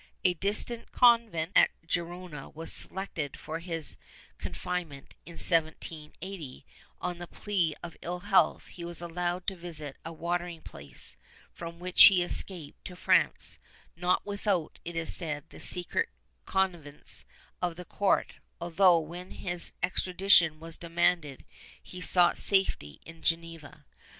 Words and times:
A 0.23 0.33
distant 0.33 0.91
convent 0.91 1.51
at 1.55 1.69
Gerona 1.85 2.49
was 2.49 2.73
selected 2.73 3.37
for 3.37 3.59
his 3.59 3.97
confine 4.39 4.87
ment; 4.89 5.13
in 5.27 5.33
1780, 5.33 6.65
on 6.99 7.19
the 7.19 7.27
plea 7.27 7.75
of 7.83 7.95
ill 8.01 8.21
health, 8.21 8.65
he 8.69 8.83
was 8.83 8.99
allowed 8.99 9.45
to 9.45 9.55
visit 9.55 9.97
a 10.03 10.11
watering 10.11 10.61
place, 10.63 11.17
from 11.53 11.77
which 11.77 12.05
he 12.05 12.23
escaped 12.23 12.83
to 12.85 12.95
France, 12.95 13.59
not 13.95 14.25
without, 14.25 14.79
it 14.83 14.95
is 14.95 15.13
said, 15.15 15.43
the 15.51 15.59
secret 15.59 16.09
connivance 16.47 17.23
of 17.61 17.75
the 17.75 17.85
court, 17.85 18.33
although, 18.59 18.97
when 18.97 19.29
his 19.29 19.71
extradition 19.83 20.59
was 20.59 20.77
demanded, 20.77 21.45
he 21.83 22.01
sought 22.01 22.39
safety 22.39 22.99
in 23.05 23.21
Geneva. 23.21 23.85